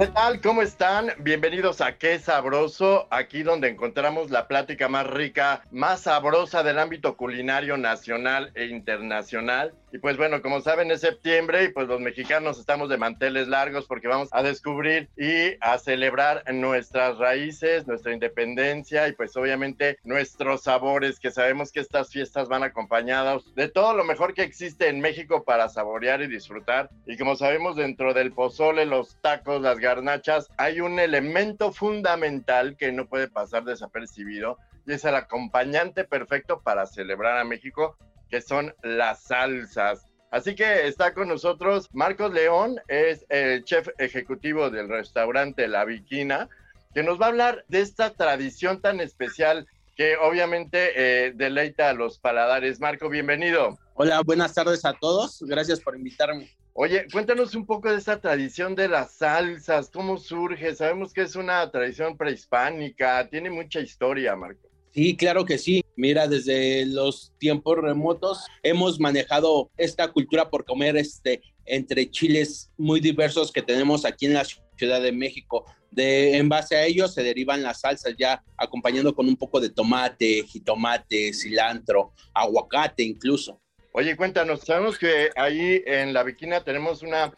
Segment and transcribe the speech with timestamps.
[0.00, 0.40] ¿Qué tal?
[0.40, 1.10] ¿Cómo están?
[1.18, 7.18] Bienvenidos a Qué Sabroso, aquí donde encontramos la plática más rica, más sabrosa del ámbito
[7.18, 9.74] culinario nacional e internacional.
[9.92, 13.86] Y pues bueno, como saben es septiembre y pues los mexicanos estamos de manteles largos
[13.86, 20.62] porque vamos a descubrir y a celebrar nuestras raíces, nuestra independencia y pues obviamente nuestros
[20.62, 25.00] sabores, que sabemos que estas fiestas van acompañadas de todo lo mejor que existe en
[25.00, 26.88] México para saborear y disfrutar.
[27.04, 32.92] Y como sabemos dentro del pozole, los tacos, las garnachas, hay un elemento fundamental que
[32.92, 37.96] no puede pasar desapercibido y es el acompañante perfecto para celebrar a México
[38.30, 40.06] que son las salsas.
[40.30, 46.48] Así que está con nosotros Marcos León, es el chef ejecutivo del restaurante La Viquina,
[46.94, 49.66] que nos va a hablar de esta tradición tan especial
[49.96, 52.78] que obviamente eh, deleita a los paladares.
[52.78, 53.76] Marco, bienvenido.
[53.94, 55.42] Hola, buenas tardes a todos.
[55.42, 56.48] Gracias por invitarme.
[56.72, 60.74] Oye, cuéntanos un poco de esta tradición de las salsas, cómo surge.
[60.74, 64.68] Sabemos que es una tradición prehispánica, tiene mucha historia, Marco.
[64.92, 65.84] Sí, claro que sí.
[65.96, 73.00] Mira, desde los tiempos remotos hemos manejado esta cultura por comer este entre chiles muy
[73.00, 74.44] diversos que tenemos aquí en la
[74.76, 75.64] Ciudad de México.
[75.90, 79.70] De, en base a ellos se derivan las salsas ya acompañando con un poco de
[79.70, 83.60] tomate, jitomate, cilantro, aguacate incluso.
[83.92, 87.32] Oye, cuéntanos, sabemos que ahí en la Viquina tenemos una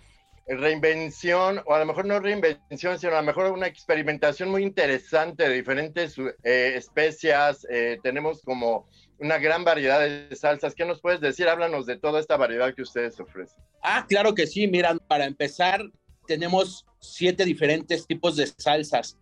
[0.46, 5.48] reinvención, o a lo mejor no reinvención, sino a lo mejor una experimentación muy interesante
[5.48, 7.66] de diferentes eh, especias.
[7.70, 10.74] Eh, tenemos como una gran variedad de salsas.
[10.74, 11.48] ¿Qué nos puedes decir?
[11.48, 13.62] Háblanos de toda esta variedad que ustedes ofrecen.
[13.82, 14.66] Ah, claro que sí.
[14.66, 15.82] Mira, para empezar,
[16.26, 19.16] tenemos siete diferentes tipos de salsas,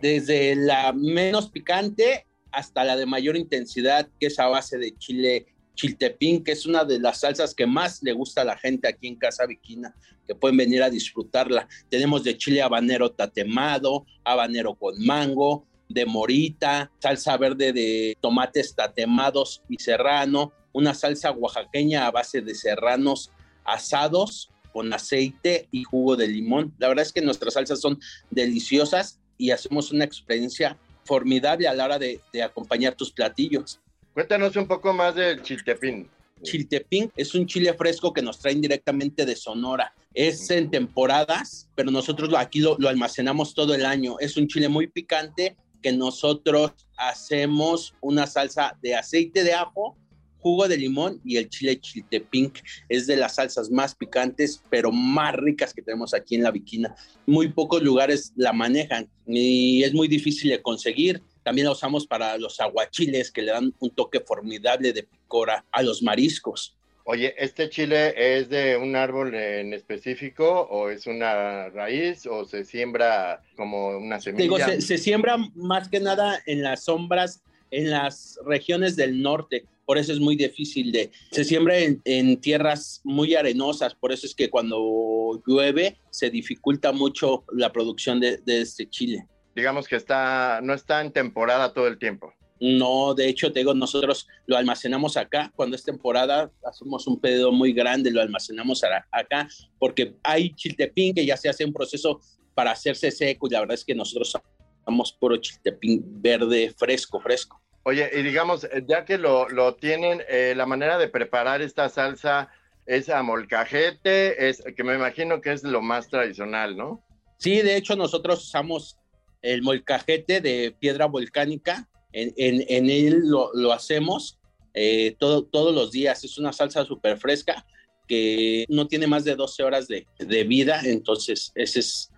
[0.00, 5.53] desde la menos picante hasta la de mayor intensidad, que es a base de chile
[5.74, 9.08] chiltepín, que es una de las salsas que más le gusta a la gente aquí
[9.08, 9.94] en Casa Viquina,
[10.26, 11.68] que pueden venir a disfrutarla.
[11.88, 19.62] Tenemos de chile habanero tatemado, habanero con mango, de morita, salsa verde de tomates tatemados
[19.68, 23.30] y serrano, una salsa oaxaqueña a base de serranos
[23.64, 26.74] asados con aceite y jugo de limón.
[26.78, 31.84] La verdad es que nuestras salsas son deliciosas y hacemos una experiencia formidable a la
[31.84, 33.80] hora de, de acompañar tus platillos.
[34.14, 36.08] Cuéntanos un poco más del chiltepín.
[36.40, 39.92] Chiltepín es un chile fresco que nos traen directamente de Sonora.
[40.14, 44.16] Es en temporadas, pero nosotros aquí lo, lo, almacenamos todo el año.
[44.20, 49.98] Es un chile muy picante que nosotros hacemos una salsa de aceite de ajo,
[50.38, 52.52] jugo de limón y el chile chiltepín.
[52.88, 56.94] Es de las salsas más picantes, pero más ricas que tenemos aquí en la Viquina.
[57.26, 62.36] Muy pocos lugares la manejan y es muy difícil de conseguir también la usamos para
[62.38, 66.76] los aguachiles que le dan un toque formidable de picora a los mariscos.
[67.06, 72.64] Oye, ¿este chile es de un árbol en específico o es una raíz o se
[72.64, 74.42] siembra como una semilla?
[74.42, 79.66] Digo, se, se siembra más que nada en las sombras, en las regiones del norte.
[79.84, 81.10] Por eso es muy difícil de...
[81.30, 86.90] Se siembra en, en tierras muy arenosas, por eso es que cuando llueve se dificulta
[86.92, 91.86] mucho la producción de, de este chile digamos que está, no está en temporada todo
[91.86, 92.32] el tiempo.
[92.60, 95.52] No, de hecho, te digo, nosotros lo almacenamos acá.
[95.54, 99.48] Cuando es temporada, hacemos un pedido muy grande, lo almacenamos acá,
[99.78, 102.20] porque hay chiltepín que ya se hace un proceso
[102.54, 104.34] para hacerse seco y la verdad es que nosotros
[104.80, 107.60] usamos puro chiltepín verde, fresco, fresco.
[107.82, 112.48] Oye, y digamos, ya que lo, lo tienen, eh, la manera de preparar esta salsa
[112.86, 117.04] es a molcajete, es, que me imagino que es lo más tradicional, ¿no?
[117.38, 118.98] Sí, de hecho, nosotros usamos
[119.44, 124.38] el molcajete de piedra volcánica, en, en, en él lo, lo hacemos
[124.72, 126.24] eh, todo, todos los días.
[126.24, 127.66] Es una salsa súper fresca
[128.08, 132.10] que no tiene más de 12 horas de, de vida, entonces esa es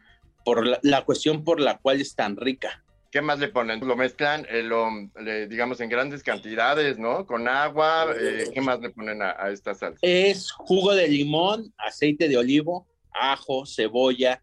[0.44, 2.84] por la, la, cuestión por la cual es tan rica.
[3.10, 3.80] ¿Qué más le ponen?
[3.80, 4.88] Lo mezclan, eh, lo,
[5.20, 7.26] le- digamos, en grandes cantidades, ¿no?
[7.26, 8.14] Con agua.
[8.20, 9.98] eh, ¿Qué más le ponen a, a esta salsa?
[10.02, 14.42] Es jugo de limón, aceite de olivo, ajo, cebolla,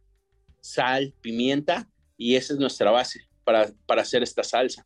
[0.60, 1.88] sal, pimienta
[2.18, 4.86] y esa es nuestra base para, para hacer esta salsa.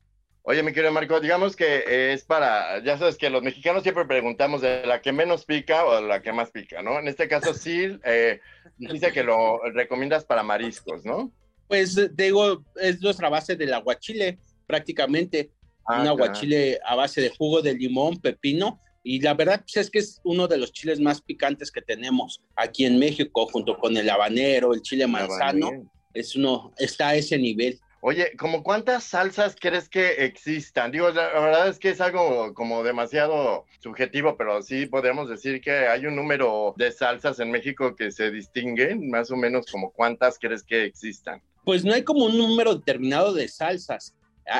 [0.49, 4.61] Oye, mi querido Marco, digamos que es para, ya sabes que los mexicanos siempre preguntamos
[4.61, 6.97] de la que menos pica o la que más pica, ¿no?
[6.99, 8.39] En este caso sí, eh,
[8.77, 11.33] dice que lo recomiendas para mariscos, ¿no?
[11.67, 15.51] Pues eh, digo, es nuestra base del aguachile prácticamente.
[15.85, 18.79] Ah, un aguachile a base de jugo de limón, pepino.
[19.03, 22.41] Y la verdad pues, es que es uno de los chiles más picantes que tenemos
[22.55, 25.67] aquí en México, junto con el habanero, el chile manzano.
[25.67, 25.91] Habanero.
[26.17, 27.79] Es uno, está a ese nivel.
[28.01, 30.91] Oye, ¿como cuántas salsas crees que existan?
[30.91, 35.61] Digo, la, la verdad es que es algo como demasiado subjetivo, pero sí podemos decir
[35.61, 39.91] que hay un número de salsas en México que se distinguen, más o menos como
[39.91, 41.39] cuántas crees que existan.
[41.63, 44.15] Pues no hay como un número determinado de salsas.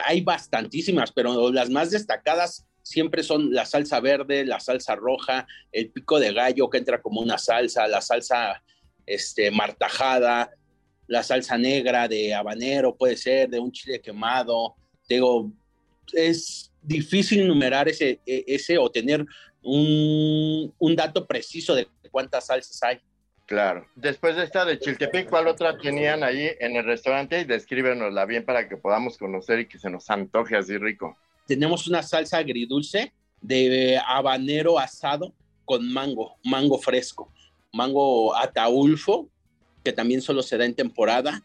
[0.06, 5.89] Hay bastantísimas, pero las más destacadas siempre son la salsa verde, la salsa roja, el
[5.89, 8.62] pico de gallo que entra como una salsa, la salsa
[9.07, 10.51] este, martajada,
[11.07, 14.75] la salsa negra de habanero, puede ser, de un chile quemado.
[15.07, 15.51] Digo,
[16.13, 19.25] es difícil numerar ese, e- ese o tener
[19.62, 23.00] un, un dato preciso de cuántas salsas hay.
[23.45, 23.88] Claro.
[23.95, 27.39] Después de esta de Chiltepec, ¿cuál otra tenían ahí en el restaurante?
[27.39, 31.18] Y descríbenosla bien para que podamos conocer y que se nos antoje así rico.
[31.45, 35.33] tenemos una salsa agridulce de habanero asado
[35.63, 37.31] con mango, mango fresco,
[37.71, 39.30] mango ataulfo,
[39.88, 41.42] que también solo se da en temporada,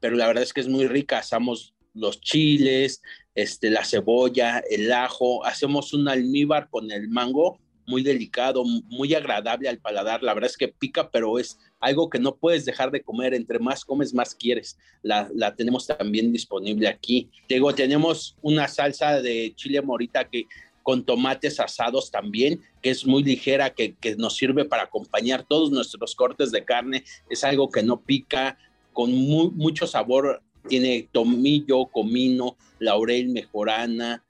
[0.00, 1.18] pero la verdad es que es muy rica.
[1.18, 3.02] Asamos los chiles,
[3.34, 9.68] este, la cebolla, el ajo, hacemos un almíbar con el mango muy delicado, muy agradable
[9.68, 10.22] al paladar.
[10.22, 13.34] La verdad es que pica, pero es algo que no puedes dejar de comer.
[13.34, 14.78] Entre más comes, más quieres.
[15.02, 17.28] La, la tenemos también disponible aquí.
[17.50, 20.46] Digo, tenemos una salsa de chile morita que
[20.84, 25.72] con tomates asados también, que es muy ligera, que, que nos sirve para acompañar todos
[25.72, 27.02] nuestros cortes de carne.
[27.28, 28.56] Es algo que no pica,
[28.92, 30.40] con mu- mucho sabor.
[30.68, 34.22] Tiene tomillo, comino, laurel, mejorana,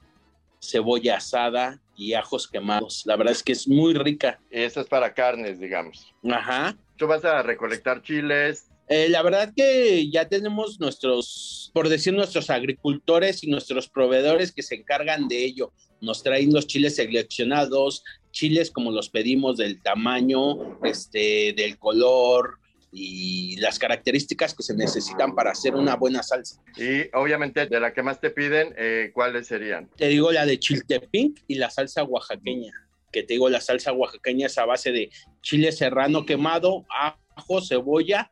[0.60, 3.02] cebolla asada y ajos quemados.
[3.04, 4.40] La verdad es que es muy rica.
[4.50, 6.14] Esa es para carnes, digamos.
[6.28, 6.76] Ajá.
[6.96, 8.70] Tú vas a recolectar chiles.
[8.88, 14.62] Eh, la verdad que ya tenemos nuestros, por decir, nuestros agricultores y nuestros proveedores que
[14.62, 15.72] se encargan de ello.
[16.00, 22.58] Nos traen los chiles seleccionados, chiles como los pedimos del tamaño, este, del color
[22.92, 26.62] y las características que se necesitan para hacer una buena salsa.
[26.76, 29.88] Y obviamente de la que más te piden, eh, ¿cuáles serían?
[29.96, 32.72] Te digo la de chiltepín y la salsa oaxaqueña,
[33.10, 35.10] que te digo la salsa oaxaqueña es a base de
[35.40, 38.30] chile serrano quemado, ajo, cebolla,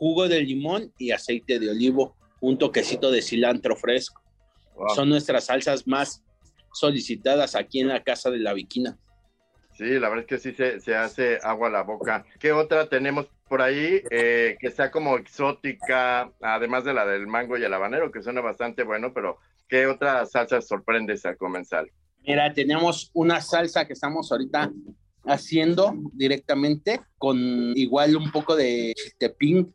[0.00, 4.22] jugo de limón y aceite de olivo, un toquecito de cilantro fresco.
[4.74, 4.94] Wow.
[4.94, 6.24] Son nuestras salsas más
[6.72, 8.98] solicitadas aquí en la casa de la Viquina.
[9.76, 12.24] Sí, la verdad es que sí se, se hace agua a la boca.
[12.38, 17.58] ¿Qué otra tenemos por ahí eh, que sea como exótica, además de la del mango
[17.58, 19.36] y el habanero, que suena bastante bueno, pero
[19.68, 21.90] ¿qué otra salsa sorprendes al comensal?
[22.26, 24.72] Mira, tenemos una salsa que estamos ahorita
[25.24, 27.38] haciendo directamente con
[27.76, 29.74] igual un poco de chiltepín,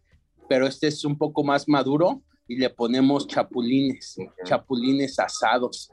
[0.50, 4.16] pero este es un poco más maduro y le ponemos chapulines,
[4.46, 5.90] chapulines asados.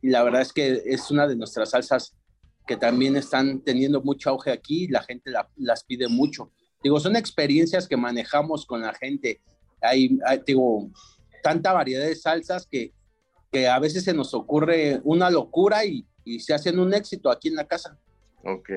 [0.00, 2.14] Y la verdad es que es una de nuestras salsas
[2.66, 6.50] que también están teniendo mucho auge aquí y la gente la- las pide mucho.
[6.82, 9.40] Digo, son experiencias que manejamos con la gente.
[9.80, 10.90] Hay, hay, digo,
[11.42, 12.92] tanta variedad de salsas que,
[13.52, 17.48] que a veces se nos ocurre una locura y, y se hacen un éxito aquí
[17.48, 17.98] en la casa.
[18.44, 18.70] Ok.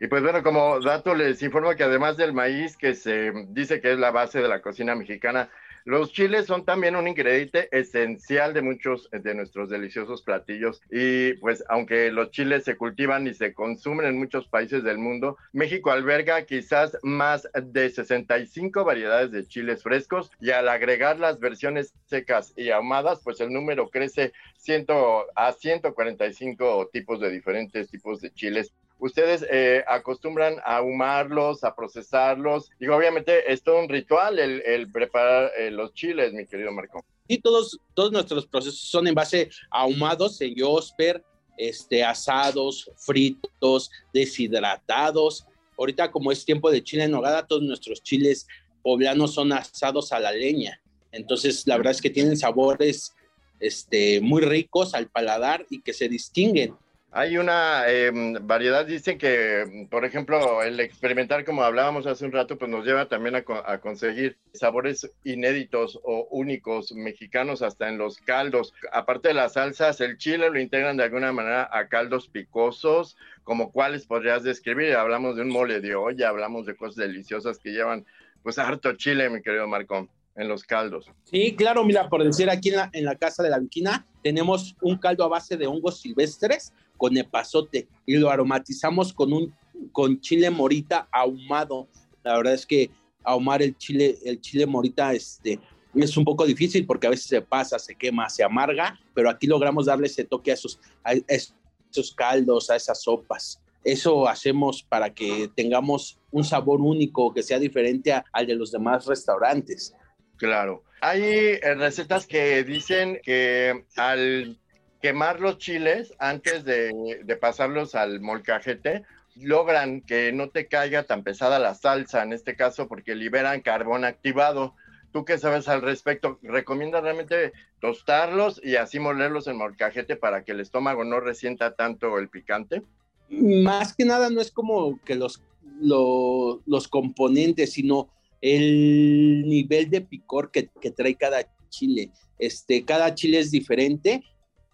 [0.00, 3.92] Y pues bueno, como dato les informo que además del maíz, que se dice que
[3.92, 5.50] es la base de la cocina mexicana,
[5.88, 10.82] los chiles son también un ingrediente esencial de muchos de nuestros deliciosos platillos.
[10.90, 15.38] Y pues aunque los chiles se cultivan y se consumen en muchos países del mundo,
[15.54, 21.94] México alberga quizás más de 65 variedades de chiles frescos y al agregar las versiones
[22.04, 24.88] secas y ahumadas, pues el número crece 100
[25.36, 32.70] a 145 tipos de diferentes tipos de chiles ustedes eh, acostumbran a ahumarlos, a procesarlos.
[32.78, 37.04] Y obviamente es todo un ritual el, preparar eh, los chiles, mi querido Marco.
[37.26, 41.22] Y todos, todos nuestros procesos son en base a ahumados en Yosper,
[41.56, 45.46] este, asados, fritos, deshidratados.
[45.76, 48.46] Ahorita como es tiempo de chile en nogada, todos nuestros chiles
[48.82, 50.80] poblanos son asados a la leña.
[51.12, 53.14] Entonces, la verdad es que tienen sabores
[53.60, 56.74] este, muy ricos al paladar y que se distinguen
[57.10, 62.58] Hay una em, variedad, dicen que, por ejemplo, el experimentar, como hablábamos hace un rato,
[62.58, 68.18] pues nos lleva también a, a, conseguir sabores inéditos o únicos mexicanos hasta en los
[68.18, 68.74] caldos.
[68.92, 73.72] Aparte de las salsas, el chile lo integran de alguna manera a caldos picosos, como
[73.72, 74.94] cuáles podrías describir.
[74.94, 78.04] Hablamos de un mole de olla, hablamos de cosas deliciosas que llevan
[78.42, 81.10] pues harto chile, mi querido Marcón en los caldos.
[81.24, 84.76] Sí, claro, mira, por decir aquí en la, en la casa de la viquina tenemos
[84.80, 89.54] un caldo a base de hongos silvestres con epazote y lo aromatizamos con un
[89.92, 91.88] con chile morita ahumado.
[92.22, 92.90] La verdad es que
[93.22, 95.60] ahumar el chile, el chile morita este,
[95.94, 99.46] es un poco difícil porque a veces se pasa, se quema, se amarga, pero aquí
[99.46, 103.60] logramos darle ese toque a esos, a esos caldos, a esas sopas.
[103.84, 109.06] Eso hacemos para que tengamos un sabor único que sea diferente al de los demás
[109.06, 109.94] restaurantes.
[110.38, 110.84] Claro.
[111.00, 114.58] Hay eh, recetas que dicen que al
[115.00, 119.04] quemar los chiles antes de, pasarlos al molcajete,
[119.36, 124.04] logran que no te caiga tan pesada la salsa, en este caso, porque liberan carbón
[124.04, 124.74] activado.
[125.12, 126.38] ¿Tú qué sabes al respecto?
[126.42, 132.18] ¿Recomiendas realmente tostarlos y así molerlos en molcajete para que el estómago no resienta tanto
[132.18, 132.82] el picante?
[133.30, 135.42] Más que nada no es como que los,
[135.80, 138.08] los, los componentes, sino
[138.40, 142.10] el nivel de picor que, trae cada chile.
[142.38, 144.22] Este, cada chile es diferente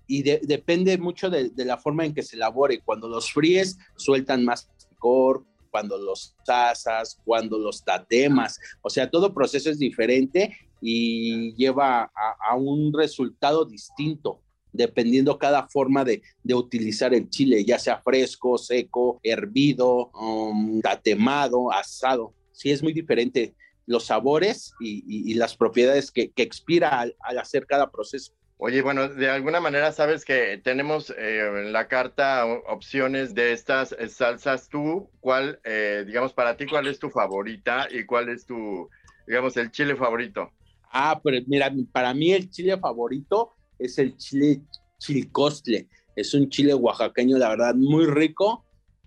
[0.06, 2.80] y depende mucho de, la forma en que se elabore.
[2.84, 8.60] Cuando los fríes, sueltan más picor, cuando los asas, cuando los tatemas.
[8.82, 14.40] O sea, todo proceso es diferente y lleva a, un resultado distinto
[14.72, 16.20] dependiendo cada forma de,
[16.52, 23.54] utilizar el chile, ya sea fresco, seco, hervido, um, tatemado, asado sí es muy diferente
[23.86, 28.32] los sabores y, las propiedades que, expira al, hacer cada proceso.
[28.56, 33.92] Oye, bueno, de alguna manera sabes que tenemos eh, en la carta opciones de estas
[33.92, 34.68] eh, salsas.
[34.68, 38.88] ¿Tú cuál, eh, digamos, para ti, cuál es tu favorita y cuál es tu,
[39.26, 40.50] digamos, el chile favorito?
[40.90, 44.62] Ah, pero mira, para mí el chile favorito es el chile
[44.98, 45.88] chilcostle.
[46.16, 48.64] Es un chile oaxaqueño, la verdad, muy rico,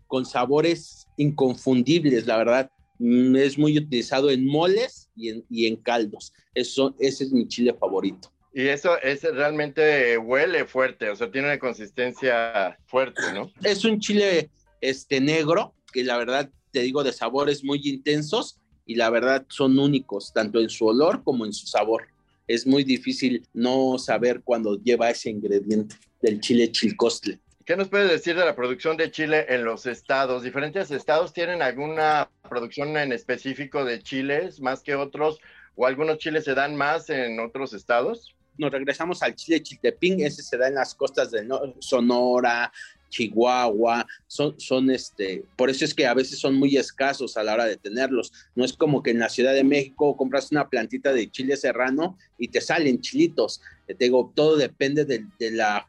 [0.08, 2.72] con sabores inconfundibles, la verdad.
[3.00, 6.34] Mm, es muy utilizado en moles y en, y en caldos.
[6.54, 8.32] Eso, ese es mi chile favorito.
[8.54, 13.52] Y eso es realmente huele fuerte, o sea, tiene una consistencia fuerte, ¿no?
[13.62, 14.50] Es un chile
[14.82, 19.78] este negro, que la verdad te digo de sabores muy intensos y la verdad son
[19.78, 22.08] únicos, tanto en su olor como en su sabor.
[22.48, 27.40] Es muy difícil no saber cuando lleva ese ingrediente del chile chilcostle.
[27.68, 30.42] ¿Qué nos puedes decir de la producción de chile en los estados?
[30.42, 35.42] ¿Diferentes estados tienen alguna producción en específico de chiles más que otros?
[35.76, 38.38] ¿O algunos chiles se dan más en otros estados?
[38.58, 41.46] Nos regresamos al chile chiltepín, ese se da en las costas de
[41.80, 42.72] Sonora,
[43.10, 47.54] Chihuahua, son, son este, por eso es que a veces son muy escasos a la
[47.54, 48.32] hora de tenerlos.
[48.56, 52.18] No es como que en la Ciudad de México compras una plantita de chile serrano
[52.38, 53.62] y te salen chilitos.
[53.86, 55.88] Te digo, todo depende de, la,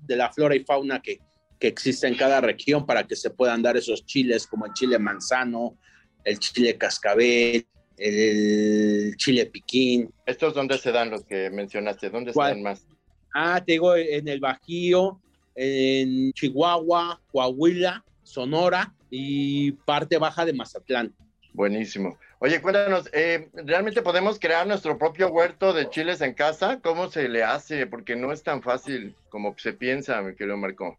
[0.00, 1.20] de la flora y fauna que,
[1.58, 4.98] que existe en cada región para que se puedan dar esos chiles, como el chile
[4.98, 5.76] manzano,
[6.24, 10.12] el chile cascabel, el chile piquín.
[10.24, 12.08] ¿Estos dónde se dan los que mencionaste?
[12.10, 12.86] ¿Dónde se dan más?
[13.34, 15.20] Ah, te digo, en el Bajío,
[15.54, 21.14] en Chihuahua, Coahuila, Sonora y parte baja de Mazatlán.
[21.52, 22.16] Buenísimo.
[22.38, 26.80] Oye, cuéntanos, eh, ¿realmente podemos crear nuestro propio huerto de chiles en casa?
[26.80, 27.86] ¿Cómo se le hace?
[27.86, 30.98] Porque no es tan fácil como se piensa, mi querido Marco.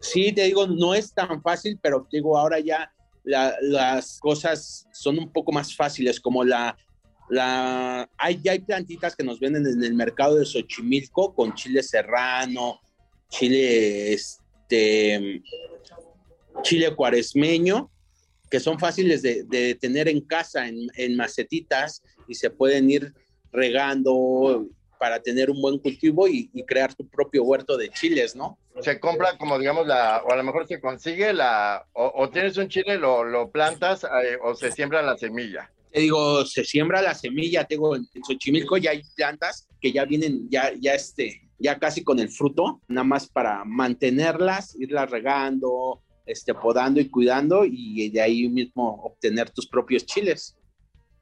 [0.00, 2.90] Sí, te digo, no es tan fácil, pero te digo, ahora ya
[3.22, 6.76] las cosas son un poco más fáciles, como la,
[7.28, 11.82] la, hay, ya hay plantitas que nos venden en el mercado de Xochimilco con chile
[11.82, 12.80] serrano,
[13.30, 15.42] chile, este,
[16.62, 17.90] chile cuaresmeño,
[18.50, 23.14] que son fáciles de, tener en casa, en, en macetitas, y se pueden ir
[23.52, 24.66] regando
[25.00, 28.58] para tener un buen cultivo y, crear tu propio huerto de chiles, ¿no?
[28.82, 32.68] Se compra como digamos la, o a lo mejor se consigue la, o, tienes un
[32.68, 35.70] chile, lo, lo plantas eh, o se siembra la semilla.
[35.90, 40.48] Te digo, se siembra la semilla, tengo en Xochimilco ya hay plantas que ya vienen,
[40.48, 46.54] ya, ya este, ya casi con el fruto, nada más para mantenerlas, irlas regando, este,
[46.54, 50.56] podando y cuidando y de ahí mismo obtener tus propios chiles.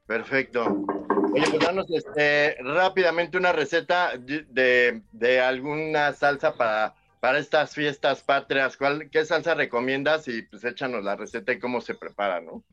[0.05, 0.85] Perfecto.
[1.33, 8.23] Oye, pues danos este, rápidamente una receta de, de, alguna salsa para, para estas fiestas
[8.23, 8.75] patrias.
[8.75, 10.27] ¿Cuál, ¿Qué salsa recomiendas?
[10.27, 12.63] Y pues échanos la receta y cómo se prepara, ¿no?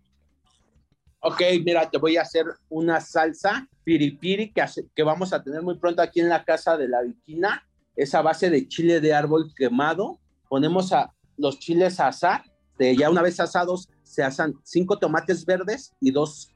[1.29, 4.65] Ok, mira, te voy a hacer una salsa piripiri que,
[4.95, 7.67] que vamos a tener muy pronto aquí en la casa de la viquina.
[7.97, 10.21] Esa base de chile de árbol quemado.
[10.49, 12.45] Ponemos a, los chiles a asar.
[12.79, 16.53] ya una vez asados, se asan cinco tomates verdes y dos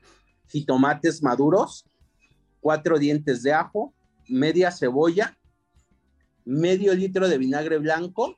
[0.46, 1.84] jitomates maduros,
[2.60, 3.92] cuatro dientes de ajo,
[4.28, 5.36] media cebolla,
[6.44, 8.36] medio litro de vinagre blanco,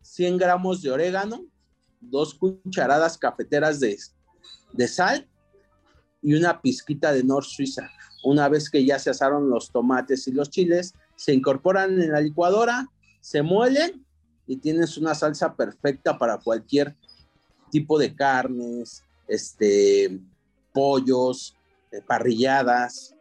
[0.00, 1.44] 100 gramos de orégano,
[2.00, 3.98] dos cucharadas cafeteras de,
[4.72, 5.28] de sal
[6.22, 7.90] y una pizquita de Nor Suiza.
[8.24, 12.20] Una vez que ya se asaron los tomates y los chiles, se incorporan en la
[12.20, 12.88] licuadora,
[13.20, 14.04] se muelen
[14.46, 16.96] y tienes una salsa perfecta para cualquier
[17.70, 20.18] tipo de carnes, este,
[20.72, 21.56] pollos,
[21.92, 23.14] eh, parrilladas.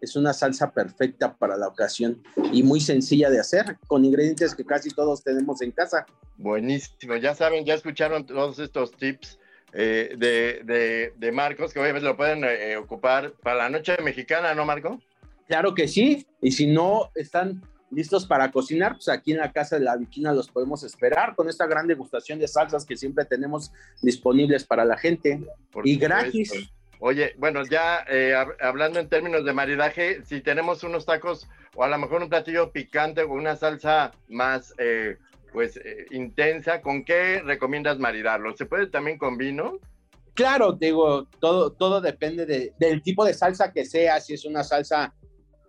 [0.00, 2.22] Es una salsa perfecta para la ocasión
[2.52, 6.06] y muy sencilla de hacer, con ingredientes que casi todos tenemos en casa.
[6.36, 9.38] Buenísimo, ya saben, ya escucharon todos estos tips
[9.78, 14.64] eh, de, de, Marcos, que obviamente lo pueden eh, ocupar para la noche mexicana, ¿no,
[14.64, 15.00] Marco?
[15.46, 19.78] Claro que sí, y si no están listos para cocinar, pues aquí en la casa
[19.78, 23.70] de la Viquina los podemos esperar con esta gran degustación de salsas que siempre tenemos
[24.02, 25.40] disponibles para la gente
[25.84, 26.52] y gratis.
[26.98, 31.88] Oye, bueno, ya eh, hablando en términos de maridaje, si tenemos unos tacos o a
[31.88, 35.18] lo mejor un platillo picante o una salsa más eh,
[35.56, 38.54] pues eh, intensa, ¿con qué recomiendas maridarlo?
[38.54, 39.80] ¿Se puede también con vino?
[40.34, 45.14] Claro, digo, todo, todo depende del tipo de salsa que sea, si es una salsa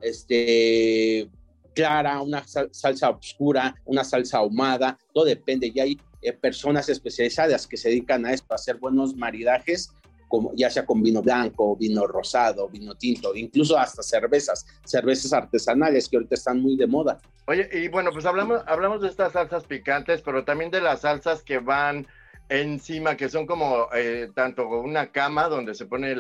[0.02, 1.30] este,
[1.74, 5.72] clara, una salsa oscura, una salsa ahumada, todo depende.
[5.74, 5.98] Y hay
[6.42, 9.94] personas especializadas que se dedican a esto, a hacer buenos maridajes
[10.28, 16.10] como ya sea con vino blanco, vino rosado, vino tinto, incluso hasta cervezas, cervezas artesanales
[16.10, 17.18] que ahorita están muy de moda.
[17.48, 21.44] Oye, y bueno, pues hablamos, hablamos de estas salsas picantes, pero también de las salsas
[21.44, 22.06] que van
[22.50, 26.16] encima, que son como eh, tanto una cama donde se pone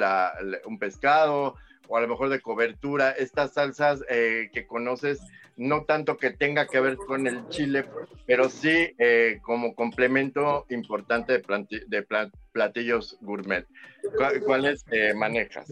[0.65, 1.55] un pescado
[1.89, 5.19] o a lo mejor de cobertura, estas salsas eh, que conoces
[5.57, 7.86] no tanto que tenga que ver con el chile,
[8.27, 11.41] pero sí eh, como complemento importante
[11.88, 12.07] de,
[12.51, 13.65] platillos gourmet.
[14.46, 15.67] ¿Cuáles eh, manejas?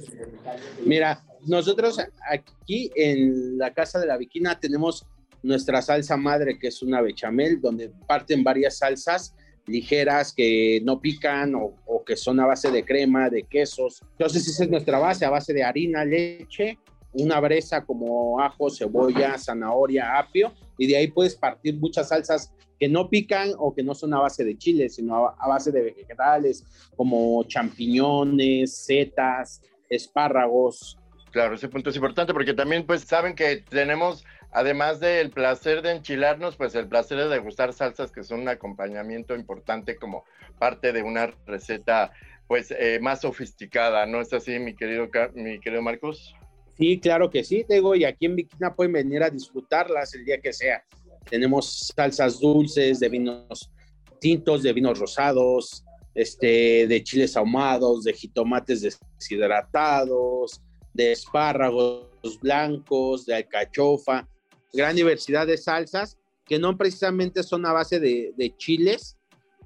[0.84, 5.06] Mira, nosotros aquí en la casa de la Viquina tenemos
[5.46, 9.36] nuestra salsa madre, que es una bechamel, donde parten varias salsas
[9.68, 14.02] ligeras que no pican o, que son a base de crema, de quesos.
[14.12, 16.78] Entonces esa es nuestra base, a base de harina, leche,
[17.14, 22.90] una breza como ajo, cebolla, zanahoria, apio, y de ahí puedes partir muchas salsas que
[22.90, 26.66] no pican o que no son a base de chile, sino a, base de vegetales
[26.96, 30.98] como champiñones, setas, espárragos.
[31.32, 34.24] Claro, ese punto es importante porque también pues saben que tenemos,
[34.56, 39.36] además del placer de enchilarnos, pues el placer de degustar salsas que son un acompañamiento
[39.36, 40.24] importante como
[40.58, 42.14] parte de una receta
[42.48, 46.36] pues eh, más sofisticada, ¿no es así, mi querido, mi querido Marcos?
[46.78, 50.40] Sí, claro que sí, digo, y aquí en Viquina pueden venir a disfrutarlas el día
[50.40, 50.86] que sea.
[51.30, 53.72] Tenemos salsas dulces de vinos
[54.22, 58.82] tintos, de vinos rosados, este, de chiles ahumados, de jitomates
[59.20, 60.62] deshidratados,
[60.94, 64.26] de espárragos blancos, de alcachofa,
[64.76, 69.18] gran diversidad de salsas que no precisamente son a base de, de chiles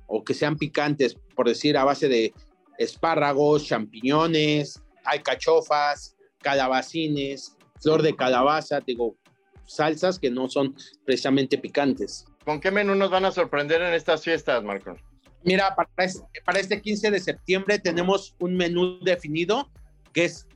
[0.08, 2.34] o que sean picantes, por decir, a base de
[2.78, 9.18] espárragos, champiñones, alcachofas, calabacines, flor de calabaza, digo,
[9.66, 12.26] salsas que no son precisamente picantes.
[12.46, 14.96] ¿Con qué menú nos van a sorprender en estas fiestas, Marco?
[15.44, 19.70] Mira, para este, para este 15 de septiembre tenemos un menú definido
[20.14, 20.48] que es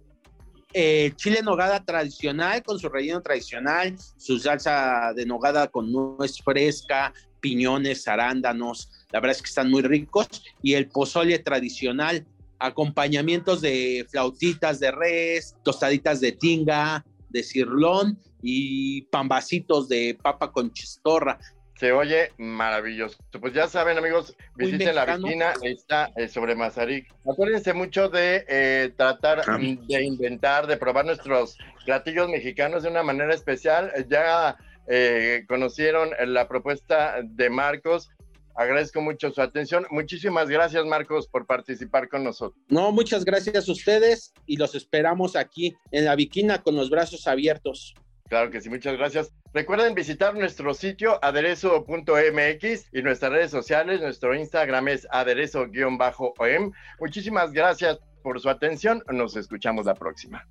[0.74, 7.14] eh, chile nogada tradicional con su relleno tradicional, su salsa de nogada con nuez fresca,
[7.40, 10.28] piñones, arándanos, la verdad es que están muy ricos,
[10.62, 12.26] y el pozole tradicional
[12.60, 20.72] acompañamientos de flautitas de res, tostaditas de tinga, de cirlón y pambacitos de papa con
[20.72, 21.38] chistorra.
[21.84, 23.18] Se oye maravilloso.
[23.42, 27.14] Pues ya saben, amigos, visiten la viquina, está eh, sobre Mazarik.
[27.30, 33.34] Acuérdense mucho de eh, tratar de inventar, de probar nuestros platillos mexicanos de una manera
[33.34, 33.92] especial.
[34.08, 34.56] Ya
[34.88, 38.10] eh, conocieron la propuesta de Marcos
[38.56, 39.86] Agradezco mucho su atención.
[39.90, 42.64] Muchísimas gracias, Marcos, por participar con nosotros.
[42.70, 47.28] No, muchas gracias a ustedes y los esperamos aquí en la Viquina con los brazos
[47.28, 47.94] abiertos.
[48.30, 49.34] Claro que sí, muchas gracias.
[49.54, 54.02] Recuerden visitar nuestro sitio aderezo.mx y nuestras redes sociales.
[54.02, 56.72] Nuestro Instagram es aderezo-om.
[57.00, 59.04] Muchísimas gracias por su atención.
[59.12, 60.48] Nos escuchamos la próxima.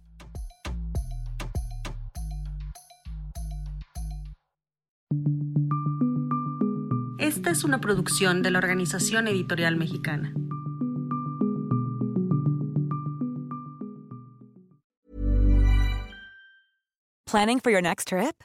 [7.19, 10.33] Esta es una producción de la Organización Editorial Mexicana.
[17.27, 18.45] Planning for your next trip?